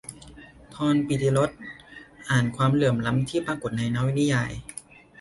[0.75, 1.49] ธร ปีติดล
[2.29, 4.51] อ่านความเหลื่อมล้ำที่ปรากฏในนวนิยาย